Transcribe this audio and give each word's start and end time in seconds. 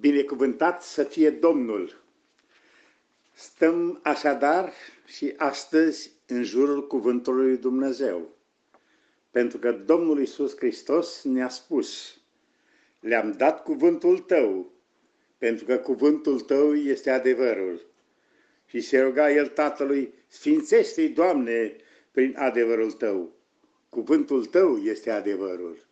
Binecuvântat 0.00 0.82
să 0.82 1.02
fie 1.02 1.30
Domnul! 1.30 2.02
Stăm 3.32 4.00
așadar 4.02 4.72
și 5.06 5.34
astăzi 5.36 6.10
în 6.26 6.42
jurul 6.42 6.86
Cuvântului 6.86 7.46
lui 7.46 7.56
Dumnezeu, 7.56 8.28
pentru 9.30 9.58
că 9.58 9.72
Domnul 9.72 10.20
Isus 10.20 10.56
Hristos 10.56 11.22
ne-a 11.22 11.48
spus, 11.48 12.18
le-am 13.00 13.32
dat 13.32 13.62
cuvântul 13.62 14.18
tău, 14.18 14.72
pentru 15.38 15.64
că 15.64 15.76
cuvântul 15.76 16.40
tău 16.40 16.74
este 16.74 17.10
adevărul. 17.10 17.86
Și 18.66 18.80
se 18.80 19.00
ruga 19.00 19.32
el 19.32 19.48
Tatălui, 19.48 20.14
sfințește-i, 20.26 21.08
Doamne, 21.08 21.76
prin 22.10 22.34
adevărul 22.38 22.92
tău. 22.92 23.32
Cuvântul 23.88 24.44
tău 24.44 24.76
este 24.76 25.10
adevărul. 25.10 25.86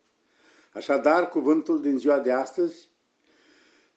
Așadar, 0.72 1.28
cuvântul 1.28 1.82
din 1.82 1.98
ziua 1.98 2.18
de 2.18 2.32
astăzi 2.32 2.92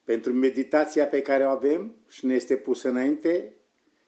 pentru 0.07 0.33
meditația 0.33 1.07
pe 1.07 1.21
care 1.21 1.45
o 1.45 1.49
avem 1.49 1.95
și 2.07 2.25
ne 2.25 2.33
este 2.33 2.55
pusă 2.55 2.89
înainte, 2.89 3.55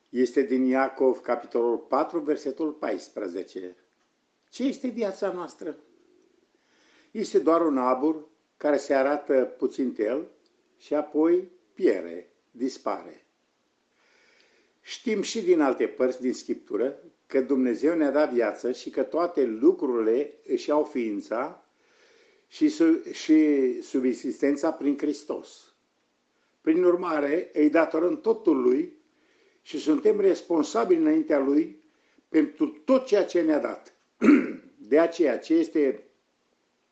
este 0.09 0.41
din 0.41 0.65
Iacov, 0.65 1.19
capitolul 1.19 1.77
4, 1.77 2.19
versetul 2.19 2.71
14. 2.71 3.75
Ce 4.49 4.63
este 4.63 4.87
viața 4.87 5.31
noastră? 5.31 5.77
Este 7.11 7.39
doar 7.39 7.61
un 7.61 7.77
abur 7.77 8.27
care 8.57 8.77
se 8.77 8.93
arată 8.93 9.53
puțin 9.57 9.95
el 9.97 10.27
și 10.77 10.93
apoi 10.93 11.51
piere, 11.73 12.31
dispare. 12.51 13.25
Știm 14.81 15.21
și 15.21 15.41
din 15.41 15.61
alte 15.61 15.87
părți 15.87 16.21
din 16.21 16.33
Scriptură 16.33 17.03
că 17.25 17.41
Dumnezeu 17.41 17.95
ne-a 17.95 18.11
dat 18.11 18.33
viață 18.33 18.71
și 18.71 18.89
că 18.89 19.03
toate 19.03 19.45
lucrurile 19.45 20.33
își 20.45 20.71
au 20.71 20.83
ființa 20.83 21.65
și, 22.47 22.73
și 23.11 23.81
subsistența 23.81 24.71
prin 24.71 24.97
Hristos. 24.97 25.68
Prin 26.69 26.83
urmare, 26.83 27.49
îi 27.53 27.69
datorăm 27.69 28.21
totul 28.21 28.61
lui 28.61 28.93
și 29.61 29.79
suntem 29.79 30.19
responsabili 30.19 30.99
înaintea 30.99 31.39
lui 31.39 31.83
pentru 32.27 32.67
tot 32.67 33.05
ceea 33.05 33.25
ce 33.25 33.41
ne-a 33.41 33.59
dat. 33.59 33.93
De 34.77 34.99
aceea, 34.99 35.39
ce 35.39 35.53
este, 35.53 36.03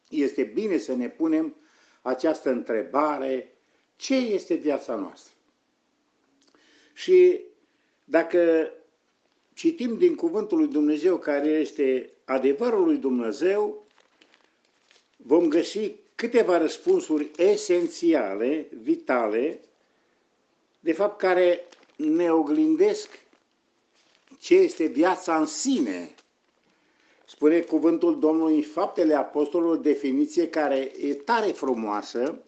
este 0.10 0.44
bine 0.44 0.78
să 0.78 0.96
ne 0.96 1.10
punem 1.10 1.56
această 2.02 2.50
întrebare, 2.50 3.58
ce 3.96 4.16
este 4.16 4.54
viața 4.54 4.96
noastră? 4.96 5.34
Și 6.94 7.42
dacă 8.04 8.72
citim 9.54 9.98
din 9.98 10.16
cuvântul 10.16 10.58
lui 10.58 10.68
Dumnezeu, 10.68 11.18
care 11.18 11.48
este 11.48 12.10
adevărul 12.26 12.84
lui 12.84 12.98
Dumnezeu, 12.98 13.88
vom 15.18 15.48
găsi 15.48 15.96
câteva 16.18 16.58
răspunsuri 16.58 17.32
esențiale, 17.38 18.68
vitale, 18.82 19.60
de 20.80 20.94
fapt 20.94 21.18
care 21.18 21.68
ne 21.96 22.32
oglindesc 22.32 23.10
ce 24.40 24.56
este 24.56 24.86
viața 24.86 25.38
în 25.38 25.46
sine. 25.46 26.16
Spune 27.26 27.60
cuvântul 27.60 28.20
Domnului 28.20 28.56
în 28.56 28.62
Faptele 28.62 29.14
Apostolilor, 29.14 29.78
definiție 29.78 30.50
care 30.50 30.78
e 30.78 31.14
tare 31.14 31.52
frumoasă, 31.52 32.42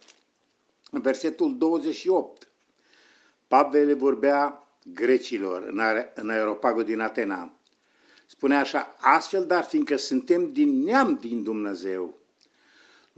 în 0.92 1.02
versetul 1.02 1.58
28. 1.58 2.48
Pavel 3.48 3.96
vorbea 3.96 4.68
grecilor 4.94 5.64
în 6.16 6.30
aeropagul 6.30 6.84
din 6.84 7.00
Atena. 7.00 7.54
Spune 8.26 8.56
așa, 8.56 8.96
astfel, 9.00 9.46
dar 9.46 9.64
fiindcă 9.64 9.96
suntem 9.96 10.52
din 10.52 10.84
neam 10.84 11.18
din 11.22 11.44
Dumnezeu, 11.44 12.19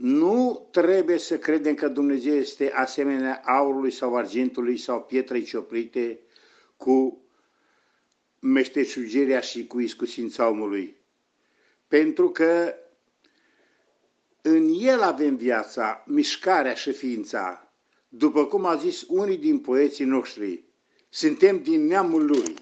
nu 0.02 0.68
trebuie 0.70 1.18
să 1.18 1.38
credem 1.38 1.74
că 1.74 1.88
Dumnezeu 1.88 2.34
este 2.34 2.70
asemenea 2.72 3.42
aurului 3.44 3.90
sau 3.90 4.16
argintului 4.16 4.76
sau 4.76 5.02
pietrei 5.02 5.42
cioprite 5.42 6.20
cu 6.76 7.24
meșteșugirea 8.38 9.40
și 9.40 9.66
cu 9.66 9.80
iscusința 9.80 10.48
omului. 10.48 10.96
Pentru 11.88 12.30
că 12.30 12.74
în 14.42 14.68
el 14.78 15.02
avem 15.02 15.36
viața, 15.36 16.04
mișcarea 16.06 16.74
și 16.74 16.92
ființa. 16.92 17.72
După 18.08 18.46
cum 18.46 18.64
a 18.64 18.76
zis 18.76 19.04
unii 19.08 19.38
din 19.38 19.58
poeții 19.58 20.04
noștri, 20.04 20.64
suntem 21.08 21.62
din 21.62 21.86
neamul 21.86 22.26
lui. 22.26 22.54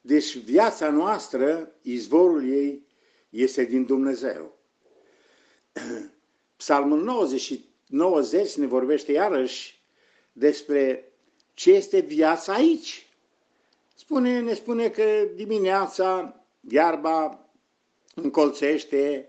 Deci 0.00 0.36
viața 0.38 0.90
noastră, 0.90 1.72
izvorul 1.82 2.48
ei, 2.52 2.86
este 3.28 3.64
din 3.64 3.84
Dumnezeu. 3.84 4.58
Psalmul 6.60 7.02
90, 7.02 7.60
90 7.86 8.54
ne 8.56 8.66
vorbește 8.66 9.12
iarăși 9.12 9.82
despre 10.32 11.12
ce 11.54 11.70
este 11.72 11.98
viața 12.00 12.52
aici. 12.54 13.06
Spune, 13.94 14.40
ne 14.40 14.54
spune 14.54 14.88
că 14.88 15.28
dimineața 15.34 16.40
iarba 16.68 17.48
încolțește, 18.14 19.28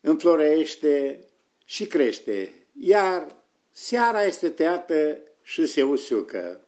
înflorește 0.00 1.24
și 1.64 1.86
crește, 1.86 2.52
iar 2.80 3.36
seara 3.72 4.22
este 4.24 4.50
tăiată 4.50 5.18
și 5.42 5.66
se 5.66 5.82
usucă. 5.82 6.67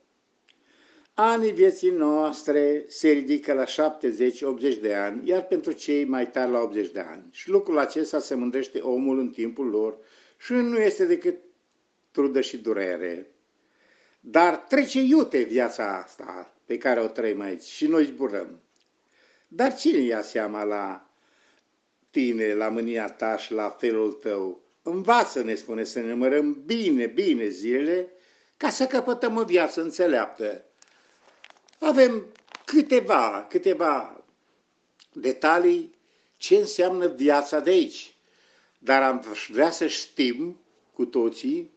Anii 1.23 1.53
vieții 1.53 1.91
noastre 1.91 2.85
se 2.89 3.09
ridică 3.09 3.53
la 3.53 3.65
70-80 3.65 4.81
de 4.81 4.95
ani, 4.95 5.29
iar 5.29 5.47
pentru 5.47 5.73
cei 5.73 6.05
mai 6.05 6.31
tari 6.31 6.51
la 6.51 6.61
80 6.61 6.91
de 6.91 7.01
ani. 7.01 7.23
Și 7.31 7.49
lucrul 7.49 7.79
acesta 7.79 8.19
se 8.19 8.35
mândrește 8.35 8.79
omul 8.79 9.19
în 9.19 9.29
timpul 9.29 9.67
lor 9.67 9.99
și 10.39 10.53
nu 10.53 10.79
este 10.79 11.07
decât 11.07 11.39
trudă 12.11 12.41
și 12.41 12.57
durere. 12.57 13.31
Dar 14.21 14.57
trece 14.57 15.01
iute 15.01 15.43
viața 15.43 15.97
asta 15.97 16.55
pe 16.65 16.79
care 16.79 17.01
o 17.01 17.07
trăim 17.07 17.41
aici 17.41 17.63
și 17.63 17.87
noi 17.87 18.05
zburăm. 18.05 18.61
Dar 19.49 19.75
cine 19.75 19.99
ia 19.99 20.23
seama 20.23 20.63
la 20.63 21.11
tine, 22.11 22.55
la 22.55 22.69
mânia 22.69 23.09
ta 23.09 23.37
și 23.37 23.53
la 23.53 23.71
felul 23.71 24.13
tău? 24.13 24.63
Învață, 24.83 25.43
ne 25.43 25.55
spune, 25.55 25.85
să 25.85 26.01
ne 26.01 26.09
numărăm 26.09 26.63
bine, 26.67 27.07
bine 27.07 27.49
zilele 27.49 28.13
ca 28.57 28.71
să 28.71 28.87
căpătăm 28.87 29.37
o 29.37 29.45
viață 29.45 29.81
înțeleaptă 29.81 30.65
avem 31.81 32.27
câteva, 32.65 33.47
câteva 33.49 34.25
detalii 35.13 35.95
ce 36.37 36.57
înseamnă 36.57 37.07
viața 37.07 37.61
de 37.61 37.71
aici. 37.71 38.15
Dar 38.79 39.03
am 39.03 39.25
vrea 39.49 39.71
să 39.71 39.87
știm 39.87 40.61
cu 40.93 41.05
toții 41.05 41.71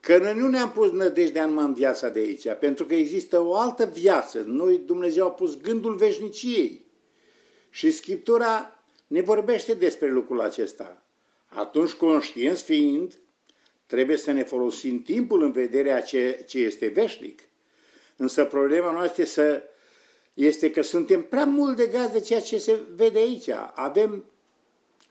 că 0.00 0.18
noi 0.18 0.34
nu 0.34 0.48
ne-am 0.48 0.72
pus 0.72 0.90
nădejdea 0.90 1.46
numai 1.46 1.64
în 1.64 1.74
viața 1.74 2.08
de 2.08 2.18
aici, 2.18 2.46
pentru 2.60 2.86
că 2.86 2.94
există 2.94 3.40
o 3.40 3.54
altă 3.54 3.84
viață. 3.86 4.40
Noi, 4.40 4.78
Dumnezeu 4.78 5.26
a 5.26 5.30
pus 5.30 5.56
gândul 5.56 5.94
veșniciei. 5.94 6.84
Și 7.70 7.90
Scriptura 7.90 8.84
ne 9.06 9.20
vorbește 9.20 9.74
despre 9.74 10.10
lucrul 10.10 10.40
acesta. 10.40 11.02
Atunci, 11.46 11.92
conștienți 11.92 12.62
fiind, 12.62 13.18
trebuie 13.86 14.16
să 14.16 14.30
ne 14.32 14.42
folosim 14.42 15.02
timpul 15.02 15.42
în 15.42 15.52
vederea 15.52 16.02
ce, 16.02 16.44
ce 16.46 16.58
este 16.58 16.86
veșnic. 16.86 17.42
Însă 18.16 18.44
problema 18.44 18.92
noastră 18.92 19.24
să, 19.24 19.62
este 20.34 20.70
că 20.70 20.82
suntem 20.82 21.22
prea 21.22 21.44
mult 21.44 21.78
legați 21.78 22.12
de 22.12 22.20
ceea 22.20 22.40
ce 22.40 22.58
se 22.58 22.80
vede 22.94 23.18
aici. 23.18 23.48
Avem 23.74 24.24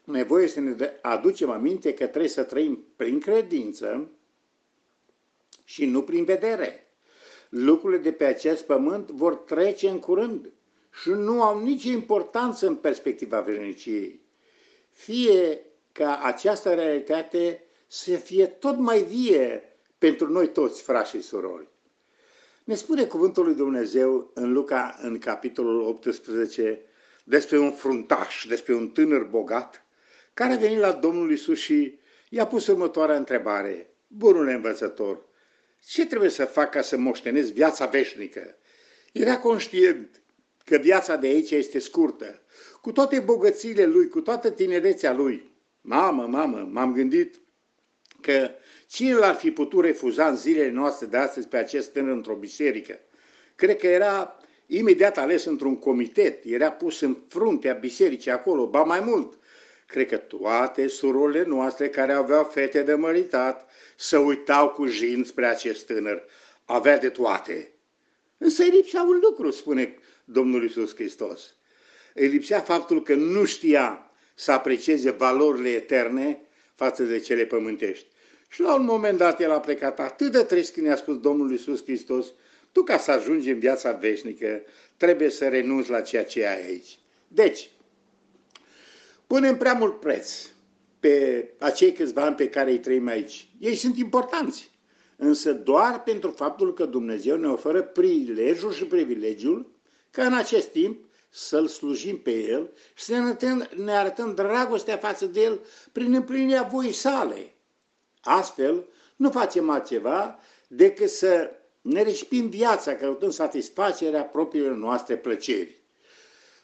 nevoie 0.04 0.48
să 0.48 0.60
ne 0.60 0.94
aducem 1.02 1.50
aminte 1.50 1.94
că 1.94 2.06
trebuie 2.08 2.30
să 2.30 2.44
trăim 2.44 2.86
prin 2.96 3.20
credință 3.20 4.10
și 5.64 5.86
nu 5.86 6.02
prin 6.04 6.24
vedere. 6.24 6.88
Lucrurile 7.50 8.02
de 8.02 8.12
pe 8.12 8.26
acest 8.26 8.66
pământ 8.66 9.10
vor 9.10 9.36
trece 9.36 9.90
în 9.90 10.00
curând 10.00 10.50
și 11.02 11.10
nu 11.10 11.42
au 11.42 11.64
nicio 11.64 11.90
importanță 11.90 12.68
în 12.68 12.76
perspectiva 12.76 13.42
veșniciei. 13.42 14.22
Fie 14.92 15.60
ca 15.92 16.20
această 16.24 16.74
realitate 16.74 17.64
să 17.88 18.16
fie 18.16 18.46
tot 18.46 18.78
mai 18.78 19.04
vie 19.04 19.64
pentru 19.98 20.30
noi 20.30 20.52
toți, 20.52 20.82
frați 20.82 21.10
și 21.10 21.22
surori. 21.22 21.68
Ne 22.66 22.76
spune 22.76 23.06
cuvântul 23.06 23.46
lui 23.46 23.56
Dumnezeu 23.56 24.32
în 24.34 24.52
Luca, 24.52 24.98
în 25.02 25.20
capitolul 25.20 25.82
18, 25.82 26.82
despre 27.24 27.58
un 27.60 27.72
fruntaș, 27.72 28.46
despre 28.48 28.74
un 28.76 28.90
tânăr 28.90 29.24
bogat, 29.24 29.86
care 30.34 30.54
a 30.54 30.58
venit 30.58 30.78
la 30.78 30.92
Domnul 30.92 31.32
Isus 31.32 31.60
și 31.60 32.00
i-a 32.30 32.48
pus 32.48 32.68
următoarea 32.68 33.16
întrebare. 33.16 33.94
Bunul 34.08 34.48
învățător, 34.48 35.26
ce 35.88 36.06
trebuie 36.06 36.30
să 36.30 36.46
fac 36.46 36.72
ca 36.72 36.82
să 36.82 36.98
moștenesc 36.98 37.52
viața 37.52 37.86
veșnică? 37.86 38.56
Era 39.14 39.40
conștient 39.40 40.22
că 40.64 40.78
viața 40.78 41.16
de 41.16 41.28
aici 41.28 41.52
este 41.52 41.80
scurtă, 41.80 42.42
cu 42.82 42.92
toate 42.92 43.20
bogățiile 43.20 43.86
lui, 43.86 44.08
cu 44.08 44.22
toată 44.22 44.50
tinerețea 44.50 45.14
lui. 45.14 45.52
Mamă, 45.82 46.28
mamă, 46.28 46.70
m-am 46.72 46.94
gândit 46.94 47.40
că 48.22 48.50
Cine 48.88 49.14
l-ar 49.14 49.36
fi 49.36 49.52
putut 49.52 49.84
refuza 49.84 50.28
în 50.28 50.36
zilele 50.36 50.70
noastre 50.70 51.06
de 51.06 51.18
astăzi 51.18 51.48
pe 51.48 51.58
acest 51.58 51.92
tânăr 51.92 52.12
într-o 52.12 52.36
biserică? 52.36 53.00
Cred 53.56 53.78
că 53.78 53.88
era 53.88 54.40
imediat 54.66 55.18
ales 55.18 55.46
într-un 55.46 55.80
comitet, 55.80 56.44
era 56.46 56.72
pus 56.72 57.02
în 57.02 57.18
fruntea 57.28 57.74
bisericii 57.74 58.32
acolo, 58.32 58.68
ba 58.68 58.84
mai 58.84 59.00
mult. 59.00 59.38
Cred 59.88 60.08
că 60.08 60.18
toate 60.18 60.88
surorile 60.88 61.44
noastre 61.44 61.90
care 61.90 62.14
aveau 62.14 62.44
fete 62.44 62.82
de 62.82 62.94
măritat 62.94 63.70
să 63.96 64.18
uitau 64.18 64.70
cu 64.70 64.86
jin 64.86 65.24
spre 65.24 65.46
acest 65.46 65.86
tânăr. 65.86 66.24
Avea 66.66 66.98
de 66.98 67.10
toate. 67.10 67.72
Însă 68.38 68.64
îi 68.64 68.70
lipsea 68.70 69.02
un 69.02 69.20
lucru, 69.22 69.52
spune 69.52 69.98
Domnul 70.26 70.64
Iisus 70.64 70.96
Hristos. 70.96 71.56
Îi 72.14 72.28
lipsea 72.28 72.60
faptul 72.60 73.04
că 73.04 73.14
nu 73.14 73.46
știa 73.46 74.12
să 74.34 74.52
aprecieze 74.52 75.12
valorile 75.12 75.70
eterne 75.70 76.42
față 76.76 77.04
de 77.04 77.20
cele 77.20 77.46
pământești. 77.46 78.08
Și 78.56 78.62
la 78.62 78.76
un 78.76 78.86
moment 78.86 79.18
dat 79.18 79.42
el 79.42 79.52
a 79.52 79.60
plecat 79.60 80.00
atât 80.00 80.32
de 80.32 80.44
trist 80.44 80.74
când 80.74 80.86
i-a 80.86 80.96
spus 80.96 81.20
Domnul 81.20 81.52
Iisus 81.52 81.84
Hristos, 81.84 82.26
tu 82.72 82.84
ca 82.84 82.98
să 82.98 83.12
ajungi 83.12 83.50
în 83.50 83.60
viața 83.60 83.92
veșnică, 83.92 84.62
trebuie 84.98 85.30
să 85.30 85.48
renunți 85.48 85.90
la 85.90 86.02
ceea 86.02 86.26
ce 86.26 86.46
ai 86.46 86.66
aici. 86.66 87.00
Deci, 87.28 87.70
punem 89.28 89.58
prea 89.58 89.74
mult 89.74 90.00
preț 90.00 90.48
pe 91.00 91.48
acei 91.60 91.92
câțiva 91.92 92.22
ani 92.22 92.36
pe 92.36 92.50
care 92.50 92.72
îi 92.72 92.80
trăim 92.80 93.08
aici. 93.08 93.50
Ei 93.60 93.76
sunt 93.76 93.98
importanți, 93.98 94.72
însă 95.16 95.54
doar 95.54 96.04
pentru 96.04 96.32
faptul 96.32 96.74
că 96.74 96.86
Dumnezeu 96.86 97.38
ne 97.38 97.48
oferă 97.48 97.82
prilejul 97.82 98.74
și 98.74 98.86
privilegiul 98.86 99.72
ca 100.12 100.26
în 100.26 100.34
acest 100.34 100.68
timp 100.68 101.04
să-L 101.30 101.68
slujim 101.68 102.18
pe 102.18 102.32
El 102.32 102.70
și 102.94 103.04
să 103.04 103.12
ne 103.12 103.20
arătăm, 103.20 103.70
ne 103.84 103.92
arătăm 103.92 104.34
dragostea 104.34 104.98
față 104.98 105.26
de 105.26 105.42
El 105.42 105.60
prin 105.92 106.14
împlinirea 106.14 106.70
voii 106.72 106.94
sale. 106.94 107.50
Astfel, 108.28 108.86
nu 109.16 109.30
facem 109.30 109.70
altceva 109.70 110.40
decât 110.68 111.10
să 111.10 111.52
ne 111.82 112.04
respim 112.04 112.50
viața 112.50 112.96
căutând 112.96 113.32
satisfacerea 113.32 114.24
propriilor 114.24 114.76
noastre 114.76 115.18
plăceri. 115.18 115.78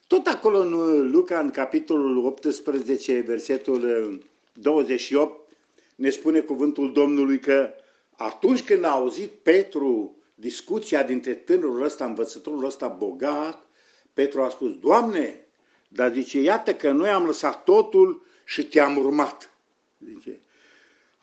Tot 0.07 0.27
acolo 0.27 0.59
în 0.59 1.11
Luca, 1.11 1.39
în 1.39 1.49
capitolul 1.49 2.25
18, 2.25 3.19
versetul 3.19 4.19
28, 4.53 5.31
uh, 5.31 5.55
ne 5.95 6.09
spune 6.09 6.39
cuvântul 6.39 6.91
Domnului 6.93 7.39
că 7.39 7.73
atunci 8.15 8.63
când 8.63 8.83
a 8.83 8.89
auzit 8.89 9.31
Petru 9.31 10.15
discuția 10.35 11.03
dintre 11.03 11.33
tânărul 11.33 11.81
ăsta, 11.83 12.05
învățătorul 12.05 12.65
ăsta 12.65 12.87
bogat, 12.87 13.65
Petru 14.13 14.41
a 14.41 14.49
spus, 14.49 14.79
Doamne, 14.79 15.45
dar 15.87 16.13
zice, 16.13 16.39
iată 16.39 16.73
că 16.73 16.91
noi 16.91 17.09
am 17.09 17.25
lăsat 17.25 17.63
totul 17.63 18.25
și 18.45 18.63
te-am 18.65 18.97
urmat. 18.97 19.53
Zice, 20.05 20.39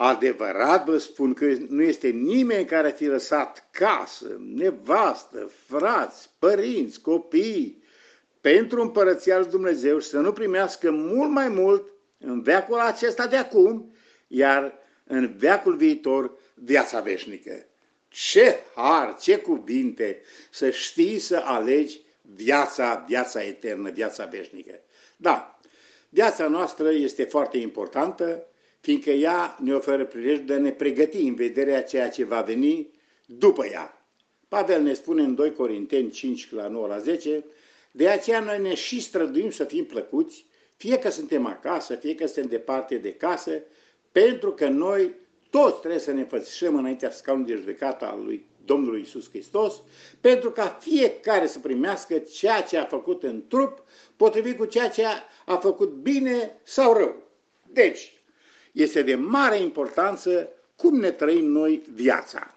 adevărat 0.00 0.84
vă 0.84 0.98
spun 0.98 1.34
că 1.34 1.54
nu 1.68 1.82
este 1.82 2.08
nimeni 2.08 2.64
care 2.64 2.90
fi 2.90 3.06
lăsat 3.06 3.68
casă, 3.70 4.40
nevastă, 4.54 5.50
frați, 5.66 6.30
părinți, 6.38 7.00
copii, 7.00 7.82
pentru 8.40 8.80
împărăția 8.80 9.38
lui 9.38 9.48
Dumnezeu 9.48 9.98
și 9.98 10.08
să 10.08 10.18
nu 10.18 10.32
primească 10.32 10.90
mult 10.90 11.30
mai 11.30 11.48
mult 11.48 11.88
în 12.18 12.42
veacul 12.42 12.78
acesta 12.78 13.26
de 13.26 13.36
acum, 13.36 13.94
iar 14.26 14.78
în 15.04 15.34
veacul 15.36 15.76
viitor 15.76 16.38
viața 16.54 17.00
veșnică. 17.00 17.66
Ce 18.08 18.58
har, 18.74 19.16
ce 19.20 19.38
cuvinte 19.38 20.20
să 20.50 20.70
știi 20.70 21.18
să 21.18 21.42
alegi 21.44 22.00
viața, 22.20 23.04
viața 23.08 23.42
eternă, 23.42 23.90
viața 23.90 24.24
veșnică. 24.24 24.80
Da, 25.16 25.58
viața 26.08 26.48
noastră 26.48 26.90
este 26.90 27.24
foarte 27.24 27.58
importantă, 27.58 28.46
fiindcă 28.80 29.10
ea 29.10 29.58
ne 29.60 29.74
oferă 29.74 30.04
prilejul 30.04 30.44
de 30.44 30.54
a 30.54 30.58
ne 30.58 30.70
pregăti 30.70 31.20
în 31.20 31.34
vederea 31.34 31.82
ceea 31.82 32.08
ce 32.08 32.24
va 32.24 32.40
veni 32.40 32.90
după 33.26 33.66
ea. 33.66 34.06
Pavel 34.48 34.82
ne 34.82 34.92
spune 34.92 35.22
în 35.22 35.34
2 35.34 35.52
Corinteni 35.52 36.10
5 36.10 36.50
la 36.50 36.68
9 36.68 36.86
la 36.86 36.98
10, 36.98 37.44
de 37.90 38.08
aceea 38.08 38.40
noi 38.40 38.60
ne 38.60 38.74
și 38.74 39.00
străduim 39.00 39.50
să 39.50 39.64
fim 39.64 39.84
plăcuți, 39.84 40.46
fie 40.76 40.98
că 40.98 41.10
suntem 41.10 41.46
acasă, 41.46 41.94
fie 41.94 42.14
că 42.14 42.26
suntem 42.26 42.50
departe 42.50 42.96
de 42.96 43.12
casă, 43.12 43.62
pentru 44.12 44.52
că 44.52 44.68
noi 44.68 45.14
toți 45.50 45.78
trebuie 45.78 46.00
să 46.00 46.12
ne 46.12 46.20
înfățișăm 46.20 46.76
înaintea 46.76 47.10
scaunului 47.10 47.52
de 47.52 47.58
judecată 47.58 48.04
al 48.04 48.24
lui 48.24 48.46
Domnului 48.64 49.00
Isus 49.00 49.28
Hristos, 49.28 49.82
pentru 50.20 50.50
ca 50.50 50.78
fiecare 50.80 51.46
să 51.46 51.58
primească 51.58 52.18
ceea 52.18 52.62
ce 52.62 52.76
a 52.76 52.84
făcut 52.84 53.22
în 53.22 53.46
trup, 53.48 53.84
potrivit 54.16 54.56
cu 54.56 54.64
ceea 54.64 54.88
ce 54.88 55.04
a 55.46 55.56
făcut 55.56 55.92
bine 55.92 56.60
sau 56.62 56.92
rău. 56.92 57.22
Deci, 57.72 58.17
este 58.82 59.02
de 59.02 59.14
mare 59.14 59.60
importanță 59.60 60.48
cum 60.76 60.98
ne 60.98 61.10
trăim 61.10 61.44
noi 61.44 61.82
viața. 61.94 62.52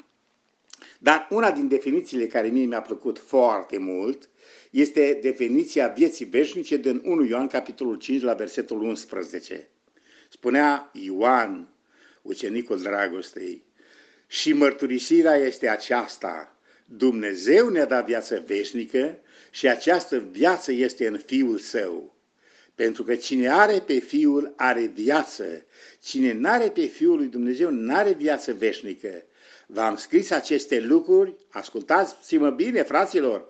Dar 0.99 1.27
una 1.29 1.51
din 1.51 1.67
definițiile 1.67 2.27
care 2.27 2.47
mie 2.47 2.65
mi-a 2.65 2.81
plăcut 2.81 3.19
foarte 3.19 3.77
mult 3.77 4.29
este 4.69 5.19
definiția 5.21 5.87
vieții 5.87 6.25
veșnice 6.25 6.77
din 6.77 7.01
1 7.05 7.25
Ioan, 7.25 7.47
capitolul 7.47 7.95
5, 7.95 8.21
la 8.21 8.33
versetul 8.33 8.81
11. 8.81 9.67
Spunea 10.29 10.91
Ioan, 10.93 11.67
ucenicul 12.21 12.81
dragostei, 12.81 13.63
și 14.27 14.53
mărturisirea 14.53 15.35
este 15.35 15.67
aceasta. 15.67 16.55
Dumnezeu 16.85 17.69
ne-a 17.69 17.85
dat 17.85 18.05
viață 18.05 18.43
veșnică 18.45 19.19
și 19.51 19.67
această 19.67 20.19
viață 20.19 20.71
este 20.71 21.07
în 21.07 21.17
Fiul 21.17 21.57
Său. 21.57 22.15
Pentru 22.75 23.03
că 23.03 23.15
cine 23.15 23.49
are 23.49 23.79
pe 23.79 23.99
Fiul 23.99 24.53
are 24.55 24.85
viață, 24.85 25.65
cine 26.03 26.33
n-are 26.33 26.69
pe 26.69 26.85
Fiul 26.85 27.17
lui 27.17 27.27
Dumnezeu 27.27 27.69
n-are 27.69 28.11
viață 28.11 28.53
veșnică. 28.53 29.23
V-am 29.65 29.95
scris 29.95 30.31
aceste 30.31 30.79
lucruri, 30.79 31.33
ascultați-mă 31.49 32.49
bine, 32.49 32.83
fraților, 32.83 33.47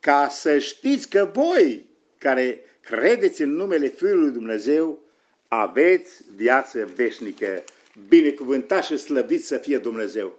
ca 0.00 0.28
să 0.30 0.58
știți 0.58 1.08
că 1.08 1.30
voi, 1.32 1.86
care 2.18 2.60
credeți 2.80 3.42
în 3.42 3.50
numele 3.50 3.88
Fiului 3.88 4.22
lui 4.22 4.32
Dumnezeu, 4.32 5.02
aveți 5.48 6.22
viață 6.34 6.90
veșnică 6.94 7.64
binecuvântat 8.08 8.84
și 8.84 8.96
slăvit 8.96 9.44
să 9.44 9.56
fie 9.56 9.78
Dumnezeu. 9.78 10.38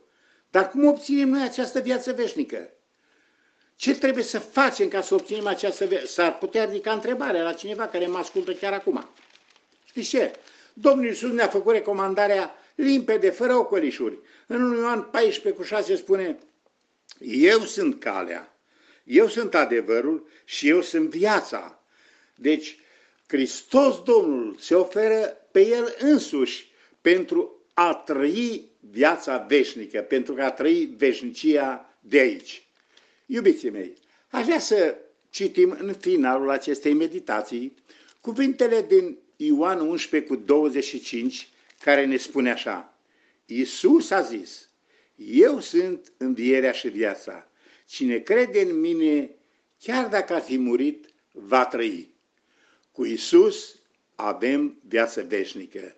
Dar 0.51 0.69
cum 0.69 0.85
obținem 0.85 1.29
noi 1.29 1.41
această 1.41 1.79
viață 1.79 2.13
veșnică? 2.13 2.69
Ce 3.77 3.95
trebuie 3.95 4.23
să 4.23 4.39
facem 4.39 4.87
ca 4.87 5.01
să 5.01 5.13
obținem 5.13 5.47
această 5.47 5.85
viață? 5.85 6.05
S-ar 6.05 6.37
putea 6.37 6.65
ridica 6.65 6.91
întrebarea 6.91 7.43
la 7.43 7.53
cineva 7.53 7.87
care 7.87 8.07
mă 8.07 8.17
ascultă 8.17 8.53
chiar 8.53 8.73
acum. 8.73 9.09
Știți 9.85 10.09
ce? 10.09 10.31
Domnul 10.73 11.05
Iisus 11.05 11.31
ne-a 11.31 11.47
făcut 11.47 11.73
recomandarea 11.73 12.55
limpede, 12.75 13.29
fără 13.29 13.55
ocolișuri. 13.55 14.17
În 14.47 14.61
1 14.61 14.79
Ioan 14.79 15.01
14 15.01 15.61
cu 15.61 15.63
6 15.67 15.95
spune, 15.95 16.37
Eu 17.19 17.59
sunt 17.59 17.99
calea, 17.99 18.57
eu 19.03 19.27
sunt 19.27 19.55
adevărul 19.55 20.27
și 20.45 20.69
eu 20.69 20.81
sunt 20.81 21.09
viața. 21.09 21.83
Deci, 22.35 22.79
Hristos 23.27 24.01
Domnul 24.03 24.55
se 24.59 24.75
oferă 24.75 25.47
pe 25.51 25.67
El 25.67 25.95
însuși 25.99 26.71
pentru 27.01 27.65
a 27.73 27.93
trăi 27.93 28.69
viața 28.79 29.37
veșnică, 29.37 30.01
pentru 30.01 30.35
a 30.41 30.51
trăi 30.51 30.93
veșnicia 30.97 31.97
de 31.99 32.19
aici. 32.19 32.66
Iubiții 33.29 33.69
mei, 33.69 33.93
aș 34.29 34.45
vrea 34.45 34.59
să 34.59 34.97
citim 35.29 35.75
în 35.79 35.93
finalul 35.93 36.49
acestei 36.49 36.93
meditații 36.93 37.73
cuvintele 38.21 38.81
din 38.81 39.17
Ioan 39.35 39.79
11 39.79 40.29
cu 40.29 40.35
25, 40.35 41.49
care 41.79 42.05
ne 42.05 42.17
spune 42.17 42.51
așa, 42.51 42.99
Iisus 43.45 44.09
a 44.09 44.21
zis, 44.21 44.69
eu 45.15 45.59
sunt 45.59 46.11
învierea 46.17 46.71
și 46.71 46.87
viața. 46.87 47.49
Cine 47.85 48.19
crede 48.19 48.61
în 48.61 48.79
mine, 48.79 49.29
chiar 49.79 50.07
dacă 50.07 50.33
a 50.33 50.39
fi 50.39 50.57
murit, 50.57 51.05
va 51.31 51.65
trăi. 51.65 52.13
Cu 52.91 53.05
Iisus 53.05 53.79
avem 54.15 54.79
viață 54.87 55.25
veșnică 55.27 55.95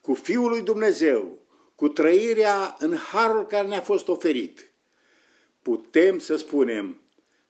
cu 0.00 0.14
Fiul 0.14 0.48
lui 0.48 0.62
Dumnezeu, 0.62 1.38
cu 1.74 1.88
trăirea 1.88 2.76
în 2.78 2.96
harul 2.96 3.46
care 3.46 3.66
ne-a 3.66 3.80
fost 3.80 4.08
oferit, 4.08 4.67
putem 5.68 6.18
să 6.18 6.36
spunem, 6.36 7.00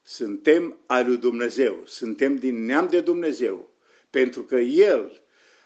suntem 0.02 0.78
al 0.86 1.06
lui 1.06 1.16
Dumnezeu, 1.16 1.82
suntem 1.86 2.36
din 2.36 2.64
neam 2.64 2.88
de 2.88 3.00
Dumnezeu, 3.00 3.70
pentru 4.10 4.42
că 4.42 4.56
El 4.56 5.22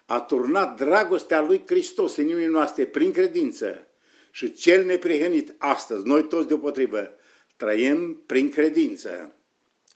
a 0.06 0.20
turnat 0.20 0.76
dragostea 0.76 1.40
lui 1.40 1.62
Hristos 1.66 2.16
în 2.16 2.24
inimile 2.24 2.46
noastre 2.46 2.86
prin 2.86 3.12
credință 3.12 3.86
și 4.30 4.52
cel 4.52 4.84
neprihănit 4.84 5.54
astăzi, 5.58 6.06
noi 6.06 6.28
toți 6.28 6.48
deopotrivă, 6.48 7.14
trăim 7.56 8.22
prin 8.26 8.50
credință. 8.50 9.34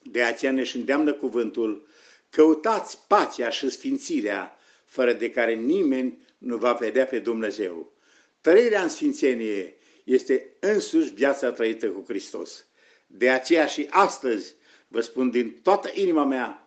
De 0.02 0.22
aceea 0.22 0.52
ne 0.52 0.64
îndeamnă 0.74 1.12
cuvântul, 1.12 1.86
căutați 2.30 2.98
pacea 3.08 3.50
și 3.50 3.70
sfințirea, 3.70 4.58
fără 4.84 5.12
de 5.12 5.30
care 5.30 5.54
nimeni 5.54 6.18
nu 6.38 6.56
va 6.56 6.72
vedea 6.72 7.06
pe 7.06 7.18
Dumnezeu. 7.18 7.92
Trăirea 8.40 8.82
în 8.82 8.88
sfințenie 8.88 9.76
este 10.06 10.56
însuși 10.60 11.12
viața 11.12 11.52
trăită 11.52 11.88
cu 11.88 12.04
Hristos. 12.08 12.66
De 13.06 13.30
aceea 13.30 13.66
și 13.66 13.86
astăzi 13.90 14.54
vă 14.88 15.00
spun 15.00 15.30
din 15.30 15.60
toată 15.62 15.90
inima 15.94 16.24
mea, 16.24 16.66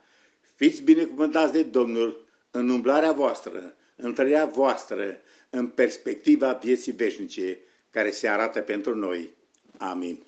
fiți 0.55 0.81
binecuvântați 0.81 1.51
de 1.51 1.63
Domnul 1.63 2.25
în 2.51 2.69
umblarea 2.69 3.11
voastră, 3.11 3.75
în 3.95 4.13
trăirea 4.13 4.45
voastră, 4.45 5.21
în 5.49 5.67
perspectiva 5.67 6.53
vieții 6.53 6.91
veșnice 6.91 7.59
care 7.89 8.11
se 8.11 8.27
arată 8.27 8.61
pentru 8.61 8.95
noi. 8.95 9.33
Amin. 9.77 10.23